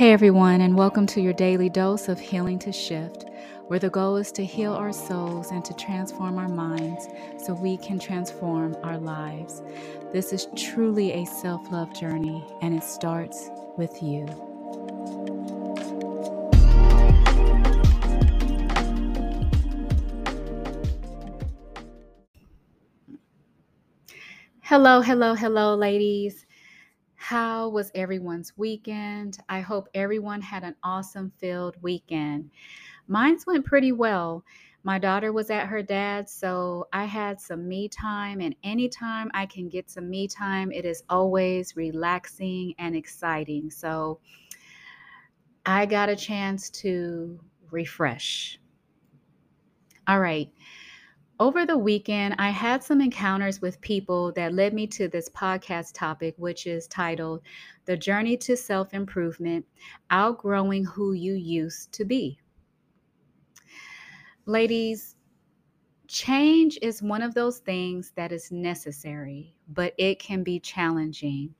[0.00, 3.26] Hey everyone, and welcome to your daily dose of Healing to Shift,
[3.66, 7.06] where the goal is to heal our souls and to transform our minds
[7.36, 9.60] so we can transform our lives.
[10.10, 14.24] This is truly a self love journey, and it starts with you.
[24.62, 26.46] Hello, hello, hello, ladies.
[27.30, 29.38] How was everyone's weekend?
[29.48, 32.50] I hope everyone had an awesome filled weekend.
[33.06, 34.44] Mine's went pretty well.
[34.82, 39.46] My daughter was at her dad's, so I had some me time, and anytime I
[39.46, 43.70] can get some me time, it is always relaxing and exciting.
[43.70, 44.18] So
[45.64, 47.38] I got a chance to
[47.70, 48.58] refresh.
[50.08, 50.50] All right.
[51.40, 55.94] Over the weekend, I had some encounters with people that led me to this podcast
[55.94, 57.40] topic, which is titled
[57.86, 59.64] The Journey to Self Improvement
[60.10, 62.38] Outgrowing Who You Used to Be.
[64.44, 65.16] Ladies,
[66.08, 71.54] change is one of those things that is necessary, but it can be challenging.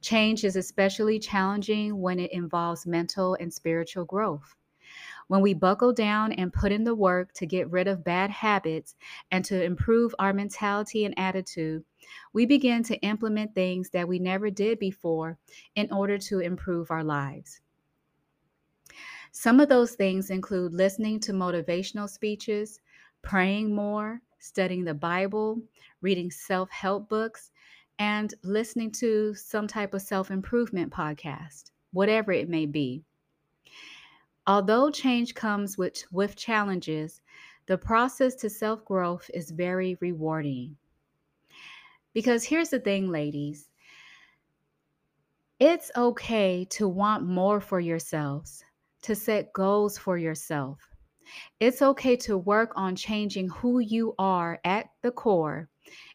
[0.00, 4.56] Change is especially challenging when it involves mental and spiritual growth.
[5.28, 8.94] When we buckle down and put in the work to get rid of bad habits
[9.30, 11.84] and to improve our mentality and attitude,
[12.32, 15.38] we begin to implement things that we never did before
[15.74, 17.60] in order to improve our lives.
[19.32, 22.80] Some of those things include listening to motivational speeches,
[23.22, 25.60] praying more, studying the Bible,
[26.00, 27.50] reading self help books,
[27.98, 33.04] and listening to some type of self improvement podcast, whatever it may be.
[34.46, 37.20] Although change comes with, with challenges,
[37.66, 40.76] the process to self growth is very rewarding.
[42.12, 43.68] Because here's the thing, ladies
[45.58, 48.62] it's okay to want more for yourselves,
[49.02, 50.78] to set goals for yourself.
[51.58, 55.68] It's okay to work on changing who you are at the core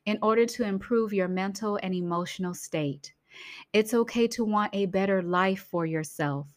[0.05, 3.13] in order to improve your mental and emotional state.
[3.73, 6.47] It's okay to want a better life for yourself.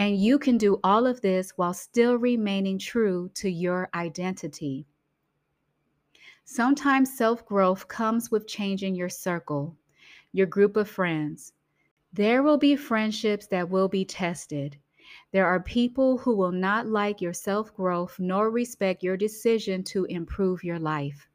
[0.00, 4.86] And you can do all of this while still remaining true to your identity.
[6.42, 9.76] Sometimes self growth comes with changing your circle,
[10.32, 11.52] your group of friends.
[12.14, 14.78] There will be friendships that will be tested.
[15.32, 20.06] There are people who will not like your self growth nor respect your decision to
[20.06, 21.28] improve your life.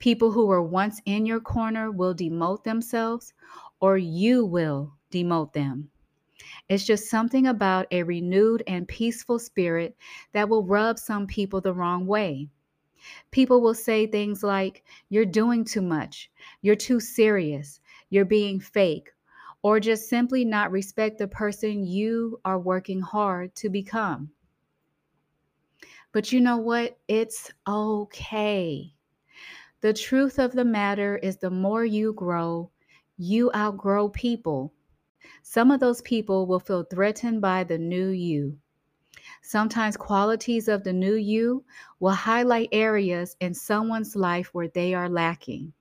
[0.00, 3.32] People who were once in your corner will demote themselves,
[3.78, 5.89] or you will demote them.
[6.68, 9.96] It's just something about a renewed and peaceful spirit
[10.32, 12.48] that will rub some people the wrong way.
[13.30, 16.30] People will say things like, You're doing too much,
[16.62, 19.10] you're too serious, you're being fake,
[19.62, 24.30] or just simply not respect the person you are working hard to become.
[26.12, 26.98] But you know what?
[27.08, 28.92] It's okay.
[29.80, 32.70] The truth of the matter is the more you grow,
[33.16, 34.74] you outgrow people.
[35.42, 38.58] Some of those people will feel threatened by the new you.
[39.42, 41.64] Sometimes qualities of the new you
[41.98, 45.72] will highlight areas in someone's life where they are lacking.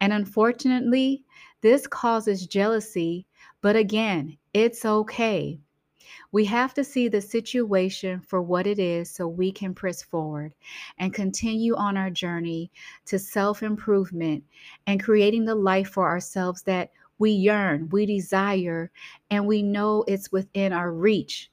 [0.00, 1.24] And unfortunately,
[1.60, 3.26] this causes jealousy,
[3.60, 5.58] but again, it's okay.
[6.32, 10.54] We have to see the situation for what it is so we can press forward
[10.98, 12.70] and continue on our journey
[13.06, 14.44] to self improvement
[14.86, 18.90] and creating the life for ourselves that we yearn, we desire,
[19.30, 21.50] and we know it's within our reach.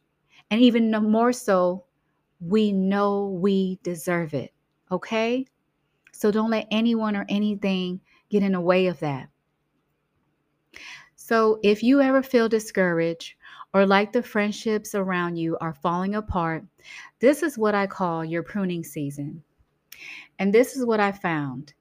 [0.50, 1.86] And even more so,
[2.40, 4.54] we know we deserve it.
[4.92, 5.46] Okay?
[6.12, 9.30] So don't let anyone or anything get in the way of that.
[11.16, 13.36] So if you ever feel discouraged
[13.74, 16.66] or like the friendships around you are falling apart,
[17.20, 19.44] this is what I call your pruning season.
[20.40, 21.74] And this is what I found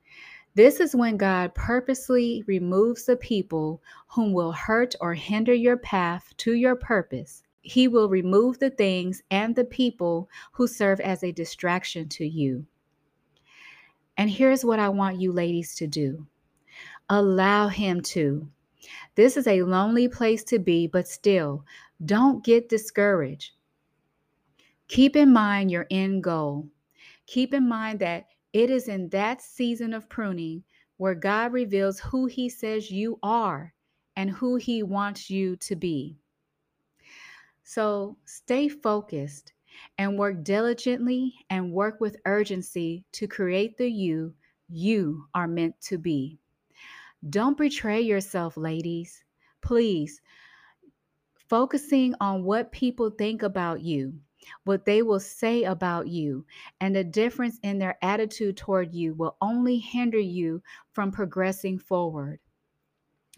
[0.54, 6.32] this is when God purposely removes the people whom will hurt or hinder your path
[6.38, 7.42] to your purpose.
[7.62, 12.66] He will remove the things and the people who serve as a distraction to you.
[14.16, 16.26] And here's what I want you ladies to do
[17.08, 18.48] allow Him to.
[19.14, 21.64] This is a lonely place to be, but still,
[22.04, 23.52] don't get discouraged.
[24.88, 26.66] Keep in mind your end goal.
[27.26, 30.64] Keep in mind that it is in that season of pruning
[30.96, 33.74] where God reveals who He says you are
[34.16, 36.18] and who He wants you to be.
[37.62, 39.52] So stay focused
[39.98, 44.34] and work diligently and work with urgency to create the you
[44.68, 46.38] you are meant to be.
[47.28, 49.24] Don't betray yourself, ladies.
[49.62, 50.20] Please
[51.50, 54.20] Focusing on what people think about you,
[54.64, 56.44] what they will say about you,
[56.80, 60.62] and the difference in their attitude toward you will only hinder you
[60.92, 62.40] from progressing forward.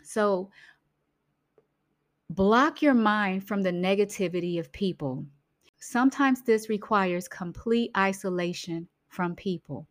[0.02, 0.50] So,
[2.30, 5.24] block your mind from the negativity of people.
[5.78, 9.86] Sometimes this requires complete isolation from people.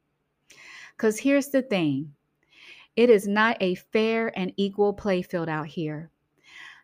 [0.95, 2.13] Because here's the thing
[2.95, 6.09] it is not a fair and equal playfield out here.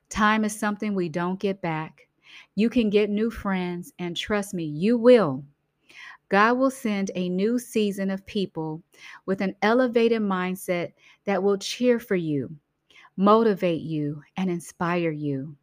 [0.09, 2.06] Time is something we don't get back.
[2.55, 5.43] You can get new friends, and trust me, you will.
[6.29, 8.83] God will send a new season of people
[9.25, 10.93] with an elevated mindset
[11.25, 12.55] that will cheer for you,
[13.15, 15.55] motivate you, and inspire you.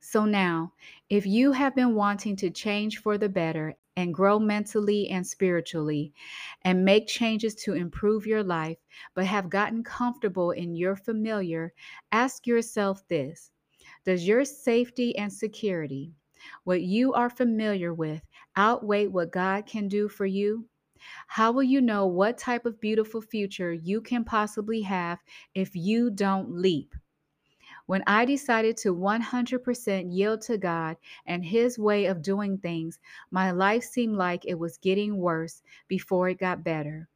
[0.00, 0.72] So now,
[1.08, 6.12] if you have been wanting to change for the better and grow mentally and spiritually
[6.62, 8.78] and make changes to improve your life,
[9.14, 11.72] but have gotten comfortable in your familiar,
[12.12, 13.52] ask yourself this
[14.04, 16.12] Does your safety and security,
[16.64, 18.22] what you are familiar with,
[18.56, 20.66] outweigh what God can do for you?
[21.26, 25.18] How will you know what type of beautiful future you can possibly have
[25.54, 26.94] if you don't leap?
[27.86, 30.96] When I decided to 100% yield to God
[31.26, 33.00] and His way of doing things,
[33.30, 37.08] my life seemed like it was getting worse before it got better.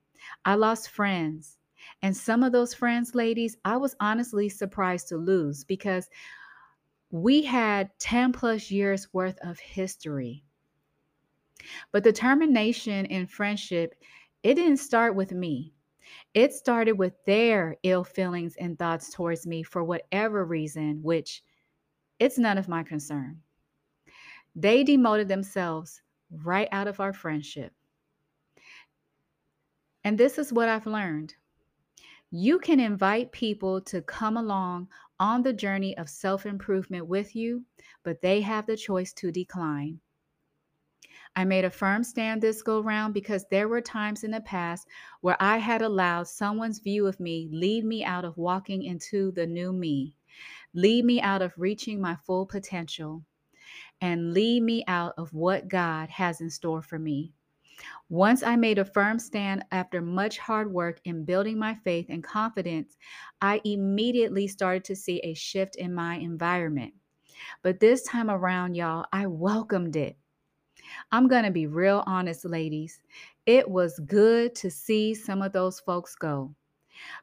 [0.45, 1.59] I lost friends.
[2.03, 6.09] And some of those friends, ladies, I was honestly surprised to lose because
[7.15, 10.43] we had 10 plus years worth of history.
[11.93, 13.95] But determination in friendship,
[14.43, 15.73] it didn't start with me.
[16.35, 21.45] It started with their ill feelings and thoughts towards me for whatever reason, which
[22.19, 23.41] it's none of my concern.
[24.57, 26.03] They demoted themselves
[26.43, 27.73] right out of our friendship.
[30.03, 31.33] And this is what I've learned.
[32.33, 34.89] You can invite people to come along
[35.21, 37.65] on the journey of self improvement with you,
[38.03, 40.01] but they have the choice to decline.
[41.37, 44.87] I made a firm stand this go round because there were times in the past
[45.21, 49.47] where I had allowed someone's view of me lead me out of walking into the
[49.47, 50.17] new me,
[50.75, 53.25] lead me out of reaching my full potential,
[54.01, 57.35] and lead me out of what God has in store for me.
[58.09, 62.23] Once I made a firm stand after much hard work in building my faith and
[62.23, 62.97] confidence,
[63.41, 66.94] I immediately started to see a shift in my environment.
[67.62, 70.17] But this time around, y'all, I welcomed it.
[71.12, 73.00] I'm going to be real honest, ladies.
[73.47, 76.55] It was good to see some of those folks go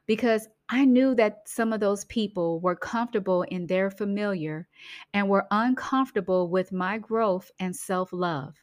[0.06, 4.68] because I knew that some of those people were comfortable in their familiar
[5.14, 8.56] and were uncomfortable with my growth and self love.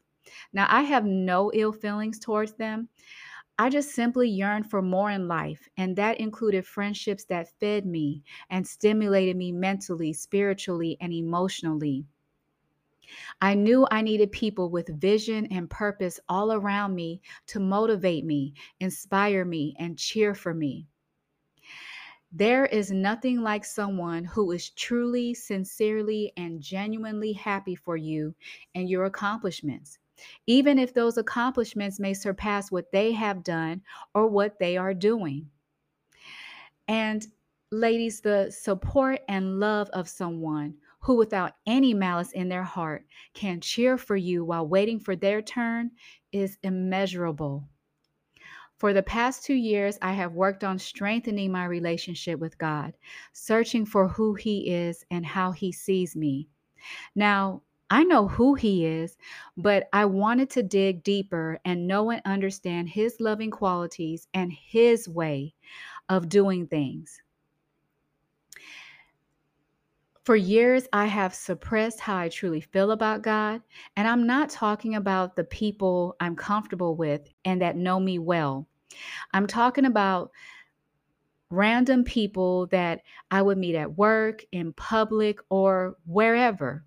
[0.53, 2.89] Now, I have no ill feelings towards them.
[3.57, 8.23] I just simply yearned for more in life, and that included friendships that fed me
[8.49, 12.05] and stimulated me mentally, spiritually, and emotionally.
[13.41, 18.53] I knew I needed people with vision and purpose all around me to motivate me,
[18.79, 20.87] inspire me, and cheer for me.
[22.31, 28.35] There is nothing like someone who is truly, sincerely, and genuinely happy for you
[28.75, 29.97] and your accomplishments,
[30.47, 33.81] even if those accomplishments may surpass what they have done
[34.13, 35.49] or what they are doing.
[36.87, 37.25] And
[37.71, 43.61] ladies, the support and love of someone who, without any malice in their heart, can
[43.61, 45.91] cheer for you while waiting for their turn
[46.31, 47.67] is immeasurable.
[48.77, 52.95] For the past two years, I have worked on strengthening my relationship with God,
[53.33, 56.47] searching for who He is and how He sees me.
[57.13, 59.17] Now, I know who He is,
[59.57, 65.09] but I wanted to dig deeper and know and understand His loving qualities and His
[65.09, 65.55] way
[66.07, 67.21] of doing things.
[70.29, 73.63] For years, I have suppressed how I truly feel about God.
[73.95, 78.67] And I'm not talking about the people I'm comfortable with and that know me well.
[79.33, 80.29] I'm talking about
[81.49, 86.85] random people that I would meet at work, in public, or wherever.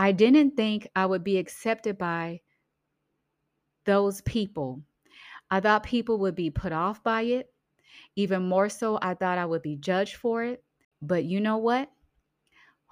[0.00, 2.40] I didn't think I would be accepted by
[3.84, 4.80] those people.
[5.50, 7.52] I thought people would be put off by it.
[8.16, 10.64] Even more so, I thought I would be judged for it.
[11.02, 11.90] But you know what?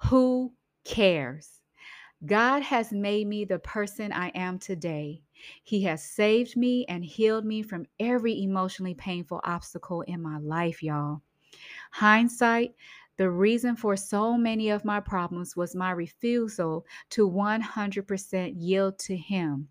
[0.03, 0.53] Who
[0.85, 1.61] cares?
[2.27, 5.23] God has made me the person I am today.
[5.63, 10.83] He has saved me and healed me from every emotionally painful obstacle in my life,
[10.83, 11.23] y'all.
[11.91, 12.75] Hindsight,
[13.19, 19.17] the reason for so many of my problems was my refusal to 100% yield to
[19.17, 19.67] Him,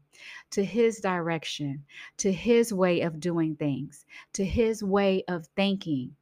[0.50, 1.82] to His direction,
[2.18, 6.14] to His way of doing things, to His way of thinking.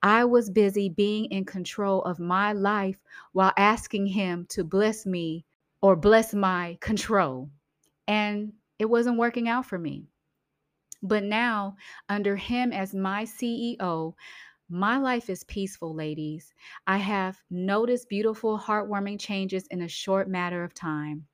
[0.00, 3.00] I was busy being in control of my life
[3.32, 5.44] while asking Him to bless me
[5.80, 7.50] or bless my control.
[8.06, 10.04] And it wasn't working out for me.
[11.02, 11.74] But now,
[12.08, 14.14] under Him as my CEO,
[14.70, 16.54] my life is peaceful, ladies.
[16.86, 21.26] I have noticed beautiful, heartwarming changes in a short matter of time.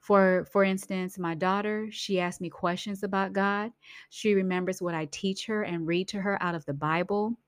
[0.00, 3.72] For for instance, my daughter, she asks me questions about God.
[4.10, 7.38] She remembers what I teach her and read to her out of the Bible,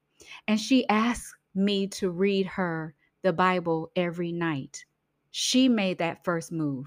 [0.46, 4.84] and she asks me to read her the Bible every night.
[5.32, 6.86] She made that first move.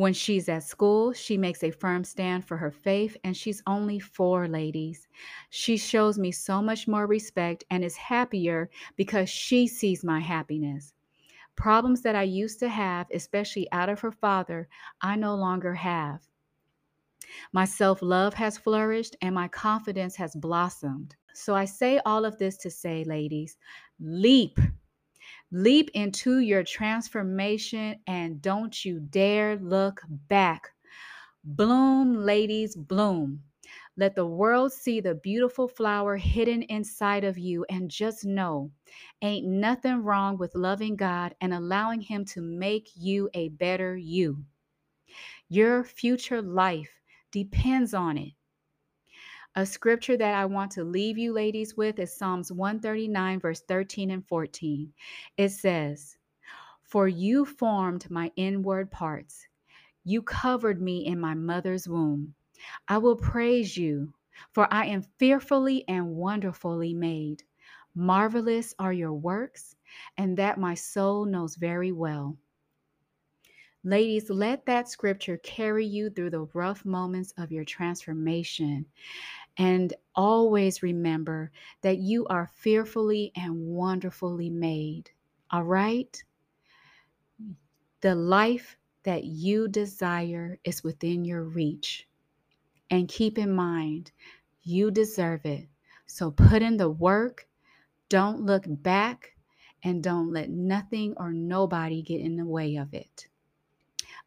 [0.00, 4.00] When she's at school, she makes a firm stand for her faith, and she's only
[4.00, 5.06] four, ladies.
[5.50, 10.94] She shows me so much more respect and is happier because she sees my happiness.
[11.54, 14.70] Problems that I used to have, especially out of her father,
[15.02, 16.22] I no longer have.
[17.52, 21.14] My self love has flourished and my confidence has blossomed.
[21.34, 23.58] So I say all of this to say, ladies,
[24.00, 24.58] leap
[25.52, 30.70] Leap into your transformation and don't you dare look back.
[31.42, 33.42] Bloom, ladies, bloom.
[33.96, 38.70] Let the world see the beautiful flower hidden inside of you and just know
[39.22, 44.44] ain't nothing wrong with loving God and allowing Him to make you a better you.
[45.48, 47.00] Your future life
[47.32, 48.32] depends on it.
[49.56, 54.12] A scripture that I want to leave you, ladies, with is Psalms 139, verse 13
[54.12, 54.92] and 14.
[55.38, 56.16] It says,
[56.84, 59.48] For you formed my inward parts,
[60.04, 62.32] you covered me in my mother's womb.
[62.86, 64.14] I will praise you,
[64.52, 67.42] for I am fearfully and wonderfully made.
[67.96, 69.74] Marvelous are your works,
[70.16, 72.36] and that my soul knows very well.
[73.82, 78.84] Ladies, let that scripture carry you through the rough moments of your transformation.
[79.56, 81.50] And always remember
[81.82, 85.10] that you are fearfully and wonderfully made.
[85.50, 86.22] All right?
[88.00, 92.06] The life that you desire is within your reach.
[92.90, 94.12] And keep in mind,
[94.62, 95.68] you deserve it.
[96.06, 97.46] So put in the work,
[98.08, 99.34] don't look back,
[99.82, 103.28] and don't let nothing or nobody get in the way of it.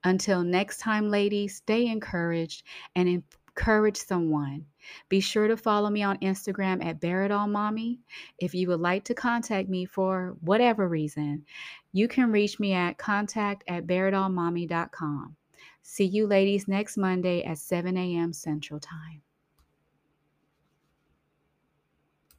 [0.03, 2.63] Until next time, ladies, stay encouraged
[2.96, 3.24] and
[3.55, 4.65] encourage someone.
[5.10, 8.00] Be sure to follow me on Instagram at Bare It All Mommy.
[8.39, 11.45] If you would like to contact me for whatever reason,
[11.91, 15.36] you can reach me at contact at bareitallmommy.com.
[15.83, 18.33] See you ladies next Monday at 7 a.m.
[18.33, 19.23] Central Time.